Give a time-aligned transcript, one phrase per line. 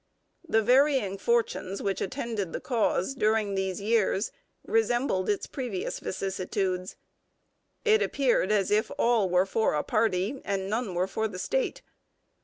[0.49, 4.31] The varying fortunes which attended the cause during these years
[4.65, 6.95] resembled its previous vicissitudes.
[7.85, 11.83] It appeared as if all were for a party and none were for the state.